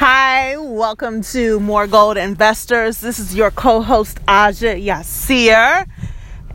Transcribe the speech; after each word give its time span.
Hi, 0.00 0.56
welcome 0.56 1.22
to 1.22 1.58
More 1.58 1.88
Gold 1.88 2.18
Investors. 2.18 3.00
This 3.00 3.18
is 3.18 3.34
your 3.34 3.50
co 3.50 3.82
host, 3.82 4.20
Aja 4.28 4.76
Yasir. 4.76 5.88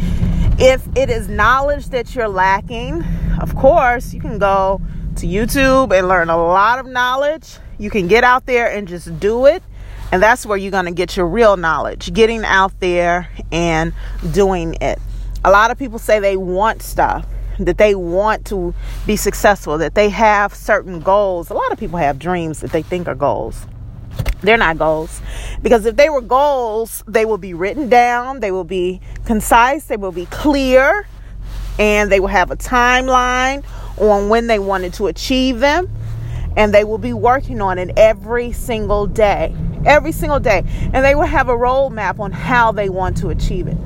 If 0.59 0.87
it 0.97 1.11
is 1.11 1.29
knowledge 1.29 1.89
that 1.89 2.15
you're 2.15 2.29
lacking, 2.29 3.05
of 3.45 3.55
course, 3.57 4.15
you 4.15 4.23
can 4.23 4.39
go 4.39 4.81
to 5.17 5.27
YouTube 5.27 5.95
and 5.95 6.09
learn 6.09 6.31
a 6.31 6.37
lot 6.39 6.79
of 6.79 6.87
knowledge. 6.87 7.59
You 7.77 7.91
can 7.91 8.09
get 8.09 8.25
out 8.25 8.47
there 8.47 8.73
and 8.73 8.89
just 8.89 9.21
do 9.21 9.45
it. 9.45 9.63
And 10.11 10.23
that's 10.23 10.47
where 10.47 10.57
you're 10.57 10.71
going 10.71 10.87
to 10.87 10.93
get 10.93 11.15
your 11.15 11.27
real 11.27 11.59
knowledge, 11.59 12.15
getting 12.15 12.43
out 12.43 12.81
there 12.81 13.29
and 13.53 13.93
doing 14.33 14.79
it. 14.81 14.99
A 15.45 15.51
lot 15.51 15.71
of 15.71 15.79
people 15.79 15.99
say 15.99 16.21
they 16.21 16.39
want 16.39 16.81
stuff, 16.81 17.27
that 17.59 17.77
they 17.77 17.95
want 17.95 18.47
to 18.47 18.73
be 19.07 19.15
successful, 19.15 19.77
that 19.77 19.95
they 19.95 20.09
have 20.09 20.55
certain 20.55 21.01
goals. 21.01 21.51
A 21.51 21.55
lot 21.55 21.71
of 21.71 21.79
people 21.79 21.99
have 21.99 22.19
dreams 22.19 22.61
that 22.61 22.73
they 22.73 22.81
think 22.81 23.07
are 23.09 23.15
goals. 23.15 23.67
They're 24.41 24.57
not 24.57 24.79
goals. 24.79 25.21
Because 25.61 25.85
if 25.85 25.97
they 25.97 26.09
were 26.09 26.23
goals, 26.23 27.05
they 27.07 27.27
will 27.27 27.37
be 27.37 27.53
written 27.53 27.91
down, 27.91 28.41
they 28.41 28.53
will 28.53 28.65
be 28.65 29.03
concise, 29.27 29.85
they 29.85 29.99
will 29.99 30.13
be 30.13 30.25
clear, 30.27 31.07
and 31.79 32.11
they 32.11 32.21
will 32.21 32.29
have 32.29 32.51
a 32.51 32.57
timeline 32.57 33.65
on 33.99 34.29
when 34.29 34.47
they 34.47 34.59
wanted 34.59 34.95
to 34.95 35.07
achieve 35.07 35.61
them. 35.61 35.91
And 36.57 36.73
they 36.73 36.85
will 36.85 36.99
be 36.99 37.13
working 37.13 37.61
on 37.61 37.79
it 37.79 37.91
every 37.97 38.53
single 38.53 39.07
day. 39.07 39.55
Every 39.85 40.13
single 40.13 40.39
day. 40.39 40.63
And 40.93 41.05
they 41.05 41.17
will 41.17 41.23
have 41.23 41.49
a 41.49 41.55
roadmap 41.55 42.21
on 42.21 42.31
how 42.31 42.71
they 42.71 42.89
want 42.89 43.17
to 43.19 43.31
achieve 43.31 43.67
it. 43.67 43.77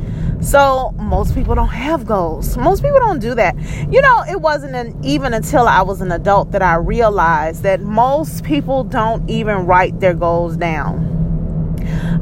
So 0.41 0.93
most 0.99 1.35
people 1.35 1.55
don't 1.55 1.69
have 1.69 2.07
goals. 2.07 2.57
Most 2.57 2.83
people 2.83 3.01
don't 3.01 3.19
do 3.19 3.35
that. 3.35 3.57
You 3.91 4.01
know, 4.01 4.23
it 4.29 4.41
wasn't 4.41 4.75
an, 4.75 4.99
even 5.03 5.35
until 5.35 5.67
I 5.67 5.83
was 5.83 6.01
an 6.01 6.13
adult 6.13 6.53
that 6.53 6.63
I 6.63 6.77
realized 6.77 7.63
that 7.65 7.81
most 7.81 8.45
people 8.45 8.85
don't 8.85 9.29
even 9.29 9.67
write 9.67 9.99
their 9.99 10.15
goals 10.15 10.57
down. 10.57 11.17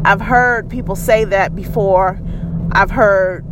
I've 0.04 0.20
heard 0.20 0.70
people 0.70 0.96
say 0.96 1.24
that 1.24 1.54
before. 1.54 2.20
I've 2.72 2.90
heard 2.90 3.44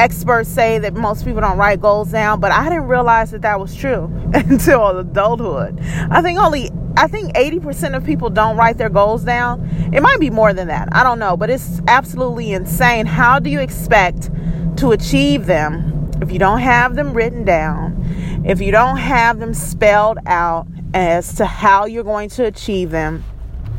experts 0.00 0.48
say 0.48 0.78
that 0.78 0.94
most 0.94 1.26
people 1.26 1.42
don't 1.42 1.58
write 1.58 1.80
goals 1.80 2.10
down, 2.10 2.40
but 2.40 2.50
I 2.50 2.64
didn't 2.64 2.88
realize 2.88 3.30
that 3.32 3.42
that 3.42 3.60
was 3.60 3.74
true 3.74 4.04
until 4.34 4.98
adulthood. 4.98 5.78
I 6.10 6.22
think 6.22 6.38
only 6.38 6.70
I 6.96 7.06
think 7.06 7.34
80% 7.34 7.96
of 7.96 8.04
people 8.04 8.30
don't 8.30 8.56
write 8.56 8.78
their 8.78 8.88
goals 8.88 9.22
down. 9.22 9.68
It 9.92 10.00
might 10.00 10.18
be 10.18 10.30
more 10.30 10.52
than 10.52 10.68
that. 10.68 10.88
I 10.92 11.04
don't 11.04 11.18
know, 11.18 11.36
but 11.36 11.50
it's 11.50 11.80
absolutely 11.86 12.52
insane. 12.52 13.06
How 13.06 13.38
do 13.38 13.48
you 13.48 13.60
expect 13.60 14.30
to 14.78 14.92
achieve 14.92 15.46
them 15.46 16.10
if 16.20 16.32
you 16.32 16.38
don't 16.38 16.60
have 16.60 16.96
them 16.96 17.12
written 17.12 17.44
down? 17.44 18.42
If 18.44 18.60
you 18.60 18.72
don't 18.72 18.96
have 18.96 19.38
them 19.38 19.54
spelled 19.54 20.18
out 20.26 20.66
as 20.94 21.34
to 21.34 21.44
how 21.44 21.84
you're 21.84 22.04
going 22.04 22.30
to 22.30 22.46
achieve 22.46 22.90
them? 22.90 23.22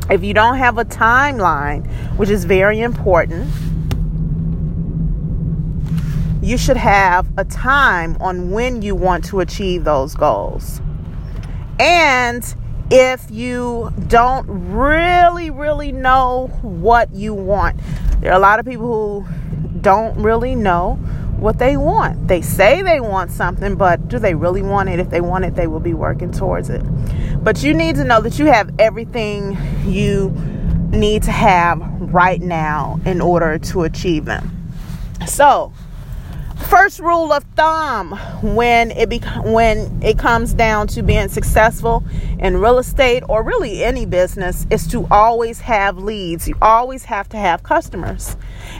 If 0.08 0.24
you 0.24 0.34
don't 0.34 0.56
have 0.56 0.78
a 0.78 0.84
timeline, 0.84 1.86
which 2.16 2.30
is 2.30 2.44
very 2.44 2.80
important, 2.80 3.50
you 6.42 6.58
should 6.58 6.76
have 6.76 7.26
a 7.38 7.44
time 7.44 8.16
on 8.20 8.50
when 8.50 8.82
you 8.82 8.96
want 8.96 9.24
to 9.26 9.38
achieve 9.38 9.84
those 9.84 10.14
goals. 10.16 10.80
And 11.78 12.44
if 12.90 13.30
you 13.30 13.92
don't 14.08 14.44
really, 14.48 15.50
really 15.50 15.92
know 15.92 16.48
what 16.62 17.14
you 17.14 17.32
want. 17.32 17.78
There 18.20 18.32
are 18.32 18.36
a 18.36 18.40
lot 18.40 18.58
of 18.58 18.66
people 18.66 19.22
who 19.22 19.78
don't 19.80 20.20
really 20.20 20.56
know 20.56 20.94
what 21.38 21.58
they 21.58 21.76
want. 21.76 22.28
They 22.28 22.42
say 22.42 22.82
they 22.82 23.00
want 23.00 23.30
something, 23.30 23.76
but 23.76 24.08
do 24.08 24.18
they 24.18 24.34
really 24.34 24.62
want 24.62 24.88
it? 24.88 24.98
If 24.98 25.10
they 25.10 25.20
want 25.20 25.44
it, 25.44 25.54
they 25.54 25.68
will 25.68 25.80
be 25.80 25.94
working 25.94 26.32
towards 26.32 26.70
it. 26.70 26.82
But 27.42 27.62
you 27.62 27.72
need 27.72 27.96
to 27.96 28.04
know 28.04 28.20
that 28.20 28.38
you 28.38 28.46
have 28.46 28.70
everything 28.78 29.56
you 29.86 30.30
need 30.90 31.22
to 31.22 31.32
have 31.32 31.80
right 32.12 32.40
now 32.40 33.00
in 33.06 33.20
order 33.20 33.58
to 33.58 33.82
achieve 33.82 34.24
them. 34.24 34.50
So, 35.26 35.72
first 36.62 36.98
rule 36.98 37.32
of 37.32 37.44
thumb 37.56 38.12
when 38.42 38.90
it 38.90 39.08
be, 39.08 39.18
when 39.44 40.02
it 40.02 40.18
comes 40.18 40.54
down 40.54 40.86
to 40.88 41.02
being 41.02 41.28
successful 41.28 42.04
in 42.38 42.56
real 42.56 42.78
estate 42.78 43.22
or 43.28 43.42
really 43.42 43.84
any 43.84 44.06
business 44.06 44.66
is 44.70 44.86
to 44.88 45.06
always 45.10 45.60
have 45.60 45.98
leads. 45.98 46.48
You 46.48 46.56
always 46.60 47.04
have 47.04 47.28
to 47.30 47.36
have 47.36 47.62
customers. 47.62 48.36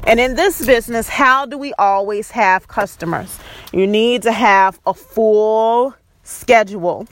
And 0.06 0.20
in 0.20 0.34
this 0.34 0.64
business, 0.64 1.08
how 1.08 1.46
do 1.46 1.56
we 1.56 1.72
always 1.74 2.30
have 2.32 2.68
customers? 2.68 3.38
You 3.72 3.86
need 3.86 4.22
to 4.22 4.32
have 4.32 4.80
a 4.86 4.94
full 4.94 5.94
schedule. 6.22 7.06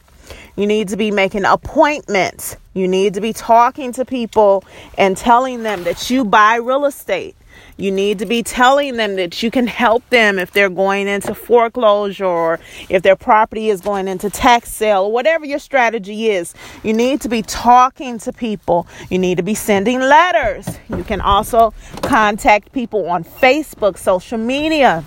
You 0.57 0.67
need 0.67 0.89
to 0.89 0.97
be 0.97 1.11
making 1.11 1.45
appointments. 1.45 2.57
You 2.75 2.87
need 2.87 3.15
to 3.15 3.21
be 3.21 3.33
talking 3.33 3.93
to 3.93 4.05
people 4.05 4.65
and 4.99 5.17
telling 5.17 5.63
them 5.63 5.85
that 5.85 6.11
you 6.11 6.25
buy 6.25 6.57
real 6.57 6.85
estate 6.85 7.37
you 7.81 7.91
need 7.91 8.19
to 8.19 8.27
be 8.27 8.43
telling 8.43 8.97
them 8.97 9.17
that 9.17 9.43
you 9.43 9.51
can 9.51 9.67
help 9.67 10.09
them 10.11 10.39
if 10.39 10.53
they're 10.53 10.69
going 10.69 11.09
into 11.09 11.35
foreclosure 11.35 12.27
or 12.27 12.61
if 12.89 13.03
their 13.03 13.17
property 13.17 13.71
is 13.71 13.81
going 13.81 14.07
into 14.07 14.29
tax 14.29 14.71
sale 14.71 15.05
or 15.05 15.13
whatever 15.13 15.47
your 15.47 15.59
strategy 15.59 16.29
is. 16.29 16.55
You 16.83 16.93
need 16.93 17.21
to 17.23 17.29
be 17.29 17.43
talking 17.43 18.19
to 18.19 18.33
people. 18.33 18.87
You 19.09 19.19
need 19.19 19.39
to 19.39 19.43
be 19.43 19.55
sending 19.55 20.01
letters. 20.01 20.69
You 20.89 21.05
can 21.05 21.21
also 21.21 21.73
contact 22.03 22.73
people 22.73 23.09
on 23.09 23.25
Facebook, 23.25 23.97
social 23.97 24.39
media. 24.39 25.05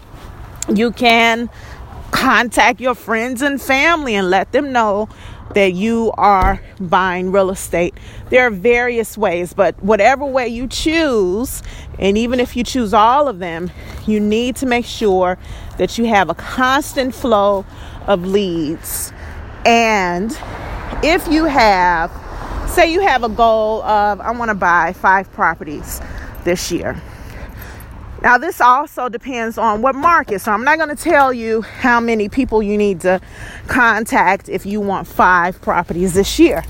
You 0.74 0.92
can 0.92 1.50
contact 2.12 2.80
your 2.80 2.96
friends 2.96 3.42
and 3.42 3.62
family 3.62 4.16
and 4.16 4.30
let 4.30 4.52
them 4.52 4.72
know 4.72 5.10
that 5.54 5.74
you 5.74 6.12
are 6.18 6.60
buying 6.80 7.32
real 7.32 7.50
estate. 7.50 7.94
There 8.30 8.46
are 8.46 8.50
various 8.50 9.18
ways, 9.18 9.54
but 9.54 9.82
whatever 9.84 10.26
way 10.26 10.48
you 10.48 10.68
choose, 10.68 11.62
and 12.00 12.18
even 12.18 12.40
if 12.40 12.56
you 12.56 12.64
choose 12.64 12.94
all 12.94 13.28
of 13.28 13.40
them, 13.40 13.72
you 14.08 14.20
need 14.20 14.56
to 14.58 14.66
make 14.66 14.86
sure 14.86 15.38
that 15.78 15.98
you 15.98 16.06
have 16.06 16.30
a 16.30 16.36
constant 16.36 17.14
flow 17.14 17.66
of 18.08 18.26
leads. 18.26 19.14
And 19.66 20.38
if 21.04 21.28
you 21.28 21.46
have, 21.46 22.12
say, 22.70 22.92
you 22.92 23.02
have 23.02 23.24
a 23.24 23.30
goal 23.30 23.82
of, 23.84 24.20
I 24.22 24.32
want 24.32 24.50
to 24.50 24.56
buy 24.56 24.94
five 24.94 25.32
properties 25.32 26.02
this 26.44 26.72
year 26.72 27.02
now, 28.24 28.38
this 28.38 28.62
also 28.62 29.10
depends 29.10 29.58
on 29.58 29.82
what 29.82 29.96
market. 29.96 30.40
So, 30.40 30.54
I'm 30.54 30.64
not 30.64 30.78
going 30.78 30.96
to 30.96 30.96
tell 30.96 31.34
you 31.34 31.62
how 31.62 32.00
many 32.00 32.30
people 32.30 32.64
you 32.64 32.78
need 32.78 33.02
to 33.02 33.20
contact 33.68 34.48
if 34.48 34.66
you 34.66 34.80
want 34.80 35.08
five 35.08 35.62
properties 35.62 36.14
this 36.14 36.40
year 36.40 36.64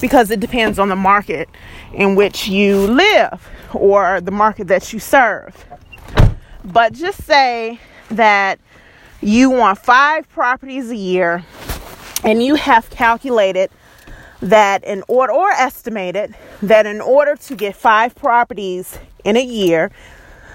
because 0.00 0.30
it 0.30 0.40
depends 0.40 0.78
on 0.78 0.88
the 0.88 0.96
market 0.96 1.48
in 1.92 2.14
which 2.14 2.48
you 2.48 2.86
live 2.86 3.48
or 3.74 4.22
the 4.22 4.30
market 4.30 4.68
that 4.68 4.94
you 4.94 4.98
serve. 4.98 5.66
But 6.64 6.94
just 6.94 7.22
say 7.24 7.78
that 8.08 8.58
you 9.20 9.50
want 9.50 9.78
five 9.78 10.26
properties 10.30 10.90
a 10.90 10.96
year 10.96 11.44
and 12.22 12.42
you 12.42 12.54
have 12.54 12.88
calculated 12.88 13.70
that 14.40 14.84
in 14.84 15.02
order 15.06 15.32
or 15.34 15.50
estimated 15.50 16.34
that 16.68 16.86
in 16.86 17.00
order 17.00 17.36
to 17.36 17.54
get 17.54 17.76
five 17.76 18.14
properties 18.14 18.98
in 19.24 19.36
a 19.36 19.44
year 19.44 19.90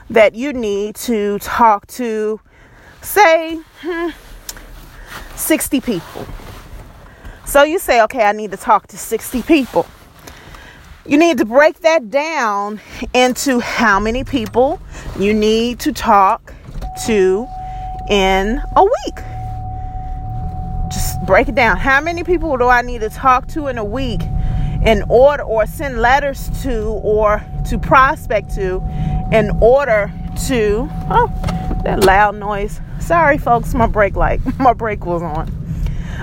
that 0.10 0.36
you 0.36 0.54
need 0.54 0.96
to 0.96 1.40
talk 1.40 1.86
to 1.88 2.40
say 3.02 3.60
hmm, 3.82 4.10
60 5.36 5.82
people. 5.82 6.28
So 7.46 7.64
you 7.64 7.80
say, 7.80 8.02
okay, 8.04 8.24
I 8.24 8.32
need 8.32 8.52
to 8.52 8.58
talk 8.58 8.88
to 8.88 8.98
60 8.98 9.42
people. 9.44 9.88
You 11.06 11.18
need 11.18 11.40
to 11.40 11.46
break 11.46 11.80
that 11.80 12.12
down 12.12 12.80
into 13.14 13.60
how 13.60 14.00
many 14.00 14.24
people 14.24 14.80
you 15.18 15.34
need 15.34 15.80
to 15.80 15.92
talk 15.92 16.54
to 17.08 17.48
in 18.10 18.62
a 18.76 18.84
week. 18.84 19.16
Just 20.92 21.26
break 21.26 21.48
it 21.48 21.56
down. 21.56 21.78
How 21.78 22.02
many 22.02 22.24
people 22.24 22.56
do 22.58 22.68
I 22.68 22.82
need 22.82 23.02
to 23.02 23.10
talk 23.10 23.48
to 23.50 23.68
in 23.68 23.78
a 23.78 23.86
week 23.86 24.22
in 24.86 25.04
order, 25.10 25.44
or 25.44 25.66
send 25.66 26.02
letters 26.02 26.50
to, 26.64 26.84
or 27.04 27.44
to 27.70 27.78
prospect 27.78 28.54
to, 28.56 28.82
in 29.32 29.52
order 29.62 30.12
to, 30.48 30.88
oh, 31.10 31.28
that 31.84 32.04
loud 32.04 32.36
noise. 32.36 32.80
Sorry, 33.00 33.38
folks, 33.38 33.74
my 33.74 33.88
brake 33.88 34.16
light, 34.16 34.40
my 34.60 34.74
brake 34.74 35.06
was 35.06 35.22
on. 35.22 35.52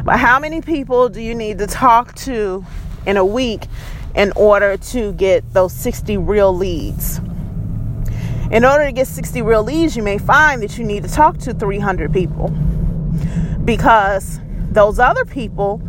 But 0.05 0.19
how 0.19 0.39
many 0.39 0.61
people 0.61 1.09
do 1.09 1.21
you 1.21 1.35
need 1.35 1.59
to 1.59 1.67
talk 1.67 2.15
to 2.17 2.65
in 3.07 3.17
a 3.17 3.25
week 3.25 3.67
in 4.15 4.33
order 4.37 4.77
to 4.77 5.13
get 5.13 5.53
those 5.53 5.73
60 5.73 6.17
real 6.17 6.55
leads? 6.55 7.21
In 8.51 8.65
order 8.65 8.85
to 8.85 8.93
get 8.93 9.09
60 9.09 9.43
real 9.43 9.65
leads, 9.65 9.97
you 9.97 10.03
may 10.03 10.19
find 10.19 10.63
that 10.63 10.79
you 10.79 10.85
need 10.85 11.03
to 11.03 11.09
talk 11.09 11.39
to 11.39 11.53
300 11.53 12.13
people 12.13 12.49
because 13.65 14.41
those 14.71 14.99
other 15.01 15.25
people, 15.25 15.83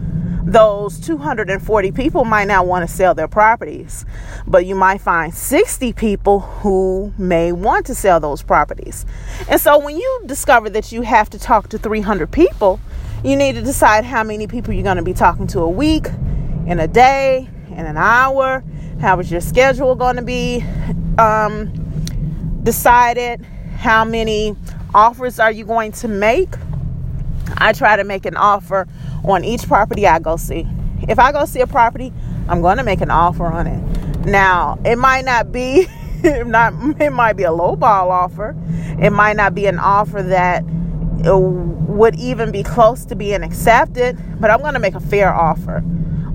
those 0.47 0.97
240 1.01 1.91
people, 1.91 2.23
might 2.23 2.47
not 2.47 2.65
want 2.67 2.87
to 2.87 2.93
sell 2.93 3.13
their 3.13 3.27
properties, 3.27 4.05
but 4.47 4.65
you 4.65 4.75
might 4.75 5.01
find 5.01 5.33
60 5.33 5.91
people 5.91 6.39
who 6.39 7.13
may 7.17 7.51
want 7.51 7.85
to 7.87 7.95
sell 7.95 8.21
those 8.21 8.41
properties. 8.41 9.05
And 9.49 9.59
so 9.59 9.77
when 9.77 9.97
you 9.97 10.21
discover 10.25 10.69
that 10.69 10.93
you 10.93 11.01
have 11.01 11.29
to 11.31 11.39
talk 11.39 11.67
to 11.69 11.77
300 11.77 12.31
people, 12.31 12.79
you 13.25 13.35
need 13.35 13.55
to 13.55 13.61
decide 13.61 14.05
how 14.05 14.23
many 14.23 14.47
people 14.47 14.73
you're 14.73 14.83
going 14.83 14.95
to 14.95 15.03
be 15.03 15.13
talking 15.13 15.47
to 15.47 15.59
a 15.59 15.69
week, 15.69 16.07
in 16.65 16.79
a 16.79 16.87
day, 16.87 17.49
in 17.69 17.85
an 17.85 17.97
hour. 17.97 18.63
How 19.01 19.19
is 19.19 19.29
your 19.29 19.41
schedule 19.41 19.95
going 19.95 20.15
to 20.15 20.21
be 20.21 20.63
um, 21.17 22.61
decided? 22.63 23.45
How 23.77 24.05
many 24.05 24.55
offers 24.93 25.39
are 25.39 25.51
you 25.51 25.65
going 25.65 25.91
to 25.93 26.07
make? 26.07 26.55
I 27.57 27.73
try 27.73 27.95
to 27.95 28.03
make 28.03 28.25
an 28.25 28.35
offer 28.35 28.87
on 29.23 29.43
each 29.43 29.67
property 29.67 30.07
I 30.07 30.19
go 30.19 30.37
see. 30.37 30.67
If 31.07 31.19
I 31.19 31.31
go 31.31 31.45
see 31.45 31.61
a 31.61 31.67
property, 31.67 32.11
I'm 32.49 32.61
going 32.61 32.77
to 32.77 32.83
make 32.83 33.01
an 33.01 33.11
offer 33.11 33.45
on 33.45 33.67
it. 33.67 34.25
Now, 34.25 34.79
it 34.83 34.97
might 34.97 35.25
not 35.25 35.51
be 35.51 35.87
not 36.23 36.73
it 36.99 37.11
might 37.11 37.33
be 37.33 37.43
a 37.43 37.51
low 37.51 37.75
ball 37.75 38.11
offer. 38.11 38.55
It 38.99 39.11
might 39.11 39.35
not 39.35 39.53
be 39.53 39.67
an 39.67 39.79
offer 39.79 40.21
that 40.23 40.63
uh, 41.25 41.37
would 41.37 42.15
even 42.15 42.51
be 42.51 42.63
close 42.63 43.05
to 43.05 43.15
being 43.15 43.43
accepted, 43.43 44.17
but 44.39 44.49
I'm 44.49 44.61
going 44.61 44.73
to 44.73 44.79
make 44.79 44.95
a 44.95 44.99
fair 44.99 45.33
offer 45.33 45.83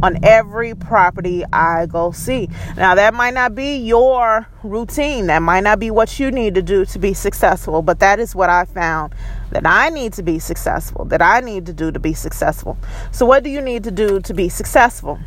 on 0.03 0.19
every 0.25 0.75
property 0.75 1.45
I 1.53 1.87
go 1.87 2.11
see. 2.11 2.49
Now, 2.77 2.95
that 2.97 3.15
might 3.15 3.35
not 3.35 3.55
be 3.55 3.77
your 3.77 4.47
routine, 4.63 5.29
that 5.29 5.41
might 5.41 5.63
not 5.63 5.79
be 5.79 5.91
what 5.91 6.19
you 6.19 6.31
need 6.31 6.55
to 6.57 6.63
do 6.63 6.85
to 6.87 6.99
be 6.99 7.15
successful, 7.15 7.83
but 7.83 8.01
that 8.01 8.19
is 8.19 8.35
what 8.35 8.51
I 8.51 8.65
found 8.65 9.15
that 9.51 9.67
I 9.67 9.91
need 9.91 10.13
to 10.15 10.23
be 10.23 10.39
successful, 10.39 11.05
that 11.07 11.23
I 11.23 11.41
need 11.41 11.67
to 11.67 11.73
do 11.73 11.93
to 11.93 12.01
be 12.01 12.15
successful. 12.15 12.77
So, 13.13 13.25
what 13.25 13.45
do 13.45 13.51
you 13.51 13.61
need 13.61 13.85
to 13.85 13.91
do 13.91 14.21
to 14.21 14.35
be 14.35 14.49
successful? 14.49 15.21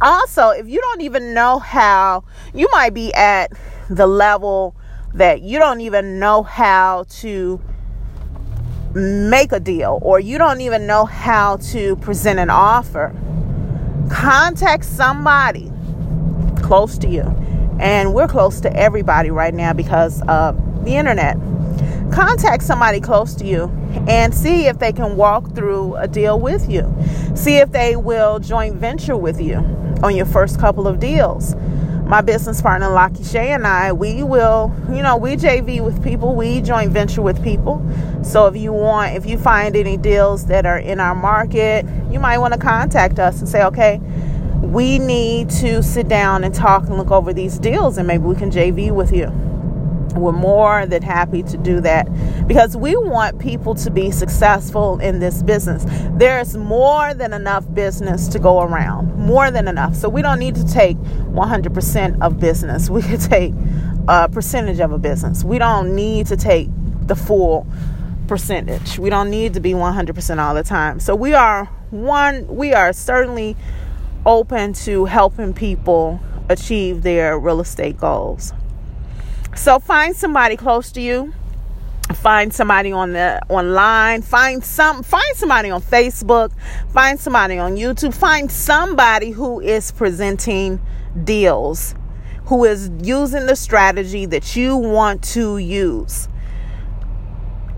Also, 0.00 0.48
if 0.50 0.66
you 0.66 0.80
don't 0.80 1.02
even 1.02 1.34
know 1.34 1.58
how, 1.58 2.24
you 2.54 2.68
might 2.72 2.94
be 2.94 3.12
at 3.14 3.52
the 3.88 4.06
level 4.06 4.74
that 5.14 5.42
you 5.42 5.58
don't 5.58 5.80
even 5.80 6.18
know 6.18 6.42
how 6.42 7.04
to 7.08 7.60
make 8.94 9.52
a 9.52 9.60
deal 9.60 9.98
or 10.02 10.18
you 10.18 10.38
don't 10.38 10.60
even 10.60 10.86
know 10.86 11.04
how 11.04 11.56
to 11.56 11.96
present 11.96 12.38
an 12.38 12.50
offer, 12.50 13.14
contact 14.10 14.84
somebody 14.84 15.70
close 16.62 16.98
to 16.98 17.08
you. 17.08 17.22
And 17.80 18.14
we're 18.14 18.28
close 18.28 18.60
to 18.60 18.76
everybody 18.76 19.30
right 19.30 19.52
now 19.52 19.72
because 19.72 20.22
of 20.28 20.84
the 20.84 20.96
internet. 20.96 21.36
Contact 22.12 22.62
somebody 22.62 23.00
close 23.00 23.34
to 23.34 23.46
you 23.46 23.64
and 24.08 24.34
see 24.34 24.66
if 24.66 24.78
they 24.78 24.92
can 24.92 25.16
walk 25.16 25.54
through 25.54 25.96
a 25.96 26.06
deal 26.06 26.38
with 26.38 26.70
you. 26.70 26.92
See 27.34 27.56
if 27.56 27.72
they 27.72 27.96
will 27.96 28.38
joint 28.38 28.76
venture 28.76 29.16
with 29.16 29.40
you 29.40 29.56
on 30.02 30.14
your 30.14 30.26
first 30.26 30.58
couple 30.58 30.86
of 30.86 31.00
deals 31.00 31.54
my 32.12 32.20
business 32.20 32.60
partner 32.60 32.88
Laki 32.88 33.26
Shay 33.32 33.52
and 33.52 33.66
I, 33.66 33.90
we 33.90 34.22
will, 34.22 34.70
you 34.90 35.00
know, 35.00 35.16
we 35.16 35.34
JV 35.34 35.82
with 35.82 36.04
people, 36.04 36.34
we 36.34 36.60
joint 36.60 36.90
venture 36.90 37.22
with 37.22 37.42
people. 37.42 37.80
So 38.22 38.46
if 38.48 38.54
you 38.54 38.70
want, 38.70 39.16
if 39.16 39.24
you 39.24 39.38
find 39.38 39.74
any 39.74 39.96
deals 39.96 40.44
that 40.48 40.66
are 40.66 40.76
in 40.76 41.00
our 41.00 41.14
market, 41.14 41.86
you 42.10 42.20
might 42.20 42.36
want 42.36 42.52
to 42.52 42.60
contact 42.60 43.18
us 43.18 43.38
and 43.38 43.48
say, 43.48 43.64
okay, 43.64 43.98
we 44.60 44.98
need 44.98 45.48
to 45.62 45.82
sit 45.82 46.06
down 46.06 46.44
and 46.44 46.54
talk 46.54 46.82
and 46.82 46.98
look 46.98 47.10
over 47.10 47.32
these 47.32 47.58
deals, 47.58 47.96
and 47.96 48.06
maybe 48.06 48.24
we 48.24 48.34
can 48.34 48.50
JV 48.50 48.90
with 48.92 49.10
you 49.10 49.32
we're 50.14 50.32
more 50.32 50.86
than 50.86 51.02
happy 51.02 51.42
to 51.44 51.56
do 51.56 51.80
that 51.80 52.06
because 52.46 52.76
we 52.76 52.96
want 52.96 53.38
people 53.38 53.74
to 53.76 53.90
be 53.90 54.10
successful 54.10 54.98
in 54.98 55.20
this 55.20 55.42
business. 55.42 55.84
There's 56.12 56.56
more 56.56 57.14
than 57.14 57.32
enough 57.32 57.64
business 57.74 58.28
to 58.28 58.38
go 58.38 58.62
around, 58.62 59.14
more 59.16 59.50
than 59.50 59.68
enough. 59.68 59.94
So 59.94 60.08
we 60.08 60.22
don't 60.22 60.38
need 60.38 60.54
to 60.56 60.66
take 60.66 60.96
100% 60.98 62.22
of 62.22 62.40
business. 62.40 62.90
We 62.90 63.02
could 63.02 63.20
take 63.20 63.54
a 64.08 64.28
percentage 64.28 64.80
of 64.80 64.92
a 64.92 64.98
business. 64.98 65.44
We 65.44 65.58
don't 65.58 65.94
need 65.94 66.26
to 66.26 66.36
take 66.36 66.68
the 67.06 67.16
full 67.16 67.66
percentage. 68.26 68.98
We 68.98 69.10
don't 69.10 69.30
need 69.30 69.54
to 69.54 69.60
be 69.60 69.72
100% 69.72 70.38
all 70.38 70.54
the 70.54 70.62
time. 70.62 71.00
So 71.00 71.14
we 71.14 71.34
are 71.34 71.66
one 71.90 72.46
we 72.46 72.72
are 72.72 72.92
certainly 72.92 73.56
open 74.24 74.72
to 74.72 75.04
helping 75.04 75.52
people 75.52 76.20
achieve 76.48 77.02
their 77.02 77.38
real 77.38 77.60
estate 77.60 77.98
goals. 77.98 78.52
So 79.54 79.78
find 79.78 80.16
somebody 80.16 80.56
close 80.56 80.90
to 80.92 81.00
you. 81.00 81.34
Find 82.14 82.52
somebody 82.52 82.92
on 82.92 83.12
the 83.12 83.40
online. 83.48 84.22
Find 84.22 84.62
some. 84.64 85.02
Find 85.02 85.36
somebody 85.36 85.70
on 85.70 85.80
Facebook. 85.82 86.52
Find 86.92 87.18
somebody 87.18 87.58
on 87.58 87.76
YouTube. 87.76 88.14
Find 88.14 88.50
somebody 88.50 89.30
who 89.30 89.60
is 89.60 89.92
presenting 89.92 90.80
deals, 91.24 91.94
who 92.46 92.64
is 92.64 92.90
using 93.02 93.46
the 93.46 93.56
strategy 93.56 94.26
that 94.26 94.56
you 94.56 94.76
want 94.76 95.22
to 95.24 95.58
use, 95.58 96.28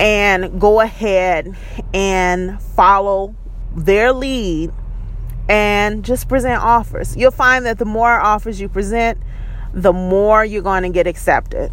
and 0.01 0.61
go 0.61 0.81
ahead 0.81 1.57
and 1.93 2.61
follow 2.61 3.35
their 3.77 4.13
lead 4.13 4.71
and 5.49 6.05
just 6.05 6.29
present 6.29 6.63
offers. 6.63 7.17
You'll 7.17 7.31
find 7.31 7.67
that 7.67 7.79
the 7.79 7.85
more 7.85 8.21
offers 8.21 8.61
you 8.61 8.69
present, 8.69 9.19
the 9.75 9.93
more 9.93 10.45
you're 10.45 10.63
going 10.63 10.85
to 10.85 10.89
get 10.89 11.07
accepted. 11.07 11.73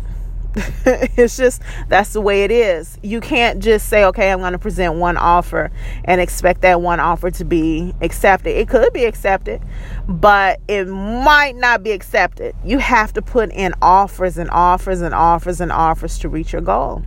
it's 0.86 1.38
just 1.38 1.62
that's 1.88 2.12
the 2.12 2.20
way 2.20 2.44
it 2.44 2.52
is. 2.52 2.98
You 3.02 3.22
can't 3.22 3.64
just 3.64 3.88
say, 3.88 4.04
okay, 4.06 4.32
I'm 4.32 4.40
going 4.40 4.52
to 4.52 4.60
present 4.60 4.96
one 4.96 5.16
offer 5.16 5.72
and 6.04 6.20
expect 6.20 6.62
that 6.62 6.82
one 6.82 7.00
offer 7.00 7.32
to 7.32 7.46
be 7.46 7.94
accepted. 8.02 8.58
It 8.58 8.68
could 8.68 8.92
be 8.92 9.06
accepted, 9.06 9.62
but 10.10 10.60
it 10.68 10.86
might 10.86 11.56
not 11.56 11.84
be 11.84 11.92
accepted. 11.92 12.54
You 12.66 12.80
have 12.80 13.14
to 13.14 13.22
put 13.22 13.50
in 13.54 13.74
offers 13.82 14.38
and 14.38 14.50
offers 14.50 15.00
and 15.00 15.14
offers 15.14 15.62
and 15.62 15.72
offers 15.72 16.20
to 16.20 16.28
reach 16.28 16.52
your 16.52 16.62
goal. 16.62 17.04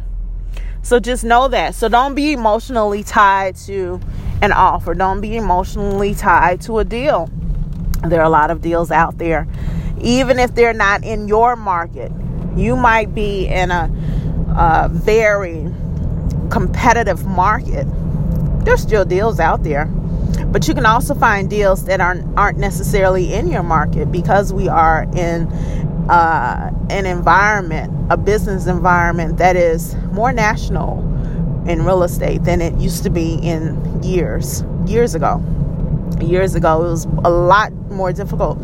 So 0.81 0.99
just 0.99 1.25
know 1.25 1.49
that. 1.49 1.75
So 1.75 1.89
don't 1.89 2.15
be 2.15 2.33
emotionally 2.33 3.03
tied 3.03 3.57
to 3.67 4.01
an 4.41 4.53
offer, 4.53 4.95
don't 4.95 5.21
be 5.21 5.37
emotionally 5.37 6.15
tied 6.15 6.63
to 6.63 6.79
a 6.79 6.85
deal. 6.85 7.29
There 8.07 8.21
are 8.21 8.27
a 8.27 8.31
lot 8.31 8.51
of 8.51 8.63
deals 8.63 8.91
out 8.91 9.19
there 9.19 9.47
even 10.05 10.39
if 10.39 10.55
they're 10.55 10.75
not 10.75 11.03
in 11.03 11.27
your 11.27 11.57
market. 11.57 12.13
You 12.57 12.77
might 12.77 13.15
be 13.15 13.49
in 13.49 13.71
a, 13.71 13.91
a 14.57 14.89
very 14.89 15.73
competitive 16.51 17.27
market. 17.27 17.87
There's 18.65 18.83
still 18.83 19.05
deals 19.05 19.41
out 19.41 19.65
there. 19.65 19.87
But 19.87 20.69
you 20.69 20.75
can 20.75 20.87
also 20.87 21.15
find 21.15 21.51
deals 21.51 21.85
that 21.87 22.01
aren't 22.01 22.39
aren't 22.39 22.59
necessarily 22.59 23.35
in 23.35 23.49
your 23.51 23.63
market 23.65 24.13
because 24.13 24.53
we 24.53 24.69
are 24.69 25.05
in 25.17 25.49
uh, 26.09 26.71
an 26.91 27.07
environment, 27.07 27.93
a 28.11 28.17
business 28.17 28.67
environment 28.67 29.39
that 29.39 29.57
is 29.57 29.97
more 30.13 30.33
national 30.33 31.01
in 31.67 31.85
real 31.85 32.03
estate 32.03 32.45
than 32.45 32.61
it 32.61 32.79
used 32.79 33.03
to 33.03 33.11
be 33.11 33.35
in 33.37 34.03
years 34.03 34.63
years 34.87 35.15
ago 35.15 35.43
years 36.21 36.55
ago, 36.55 36.85
it 36.85 36.91
was 36.91 37.05
a 37.25 37.31
lot 37.31 37.73
more 37.95 38.13
difficult 38.13 38.59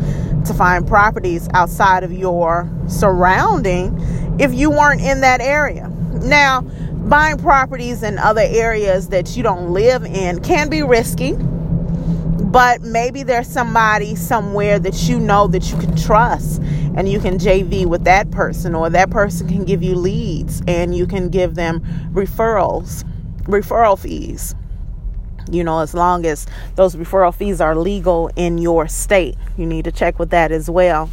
to 0.45 0.53
find 0.53 0.87
properties 0.87 1.47
outside 1.53 2.03
of 2.03 2.11
your 2.11 2.69
surrounding 2.87 3.95
if 4.39 4.53
you 4.53 4.69
weren't 4.69 5.01
in 5.01 5.21
that 5.21 5.41
area. 5.41 5.87
Now, 6.23 6.61
buying 6.61 7.37
properties 7.37 8.03
in 8.03 8.17
other 8.19 8.43
areas 8.43 9.09
that 9.09 9.35
you 9.35 9.43
don't 9.43 9.71
live 9.71 10.05
in 10.05 10.41
can 10.41 10.69
be 10.69 10.83
risky, 10.83 11.33
but 11.33 12.81
maybe 12.81 13.23
there's 13.23 13.47
somebody 13.47 14.15
somewhere 14.15 14.79
that 14.79 15.09
you 15.09 15.19
know 15.19 15.47
that 15.47 15.71
you 15.71 15.77
can 15.77 15.95
trust 15.95 16.61
and 16.95 17.07
you 17.07 17.19
can 17.19 17.37
JV 17.37 17.85
with 17.85 18.03
that 18.03 18.29
person, 18.31 18.75
or 18.75 18.89
that 18.89 19.09
person 19.09 19.47
can 19.47 19.63
give 19.63 19.81
you 19.81 19.95
leads 19.95 20.61
and 20.67 20.93
you 20.93 21.07
can 21.07 21.29
give 21.29 21.55
them 21.55 21.81
referrals 22.13 23.05
referral 23.43 23.97
fees. 23.97 24.55
You 25.49 25.63
know, 25.63 25.79
as 25.79 25.93
long 25.93 26.25
as 26.25 26.45
those 26.75 26.95
referral 26.95 27.33
fees 27.33 27.61
are 27.61 27.75
legal 27.75 28.29
in 28.35 28.57
your 28.57 28.87
state, 28.87 29.35
you 29.57 29.65
need 29.65 29.85
to 29.85 29.91
check 29.91 30.19
with 30.19 30.29
that 30.31 30.51
as 30.51 30.69
well. 30.69 31.09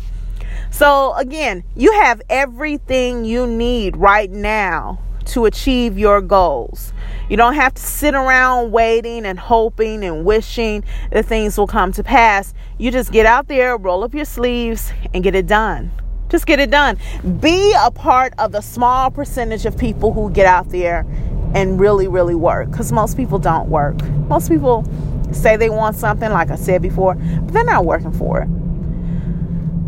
So, 0.70 1.14
again, 1.14 1.64
you 1.76 1.92
have 1.92 2.20
everything 2.28 3.25
you 3.25 3.47
need 3.47 3.97
right 3.97 4.30
now 4.30 5.00
to 5.26 5.44
achieve 5.44 5.99
your 5.99 6.20
goals. 6.20 6.92
You 7.28 7.37
don't 7.37 7.54
have 7.54 7.75
to 7.75 7.82
sit 7.82 8.14
around 8.14 8.73
waiting 8.73 9.26
and 9.26 9.38
hoping 9.38 10.02
and 10.02 10.25
wishing 10.25 10.85
that 11.12 11.26
things 11.26 11.58
will 11.58 11.66
come 11.66 11.92
to 11.92 12.02
pass. 12.02 12.54
You 12.78 12.90
just 12.90 13.12
get 13.12 13.26
out 13.26 13.49
there, 13.49 13.76
roll 13.76 14.04
up 14.04 14.14
your 14.14 14.25
sleeves, 14.25 14.90
and 15.12 15.23
get 15.23 15.35
it 15.35 15.47
done. 15.47 15.90
Just 16.28 16.47
get 16.47 16.61
it 16.61 16.70
done. 16.70 16.99
Be 17.40 17.75
a 17.78 17.90
part 17.90 18.35
of 18.38 18.52
the 18.52 18.61
small 18.61 19.11
percentage 19.11 19.66
of 19.66 19.76
people 19.76 20.12
who 20.12 20.30
get 20.30 20.47
out 20.47 20.68
there 20.70 21.06
and 21.55 21.81
really, 21.81 22.09
really 22.09 22.35
work 22.35 22.71
because 22.71 22.93
most 22.93 23.17
people 23.17 23.38
don't 23.38 23.69
work. 23.69 24.02
Most 24.28 24.49
people 24.49 24.85
say 25.33 25.57
they 25.57 25.71
want 25.71 25.97
something, 25.97 26.31
like 26.31 26.50
I 26.50 26.57
said 26.57 26.83
before, 26.83 27.14
but 27.14 27.52
they're 27.52 27.64
not 27.64 27.85
working 27.85 28.12
for 28.12 28.43
it. 28.43 28.49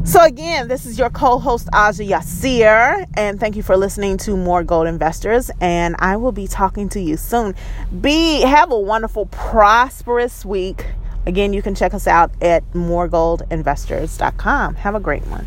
So, 0.02 0.25
again, 0.25 0.67
this 0.67 0.87
is 0.87 0.99
your 0.99 1.11
co 1.11 1.38
host, 1.38 1.69
Aja 1.73 2.02
Yasir, 2.02 3.07
and 3.14 3.38
thank 3.38 3.55
you 3.55 3.62
for 3.62 3.76
listening 3.76 4.17
to 4.19 4.37
More 4.37 4.64
Gold 4.64 4.87
Investors. 4.87 5.50
And 5.61 5.95
I 5.99 6.17
will 6.17 6.33
be 6.33 6.47
talking 6.47 6.88
to 6.90 7.00
you 7.00 7.17
soon. 7.17 7.55
Be 8.00 8.40
Have 8.40 8.73
a 8.73 8.79
wonderful, 8.79 9.26
prosperous 9.26 10.45
week. 10.45 10.87
Again, 11.26 11.52
you 11.52 11.61
can 11.61 11.75
check 11.75 11.93
us 11.93 12.07
out 12.07 12.33
at 12.40 12.64
moregoldinvestors.com. 12.73 14.75
Have 14.76 14.95
a 14.95 15.00
great 15.00 15.26
one. 15.26 15.47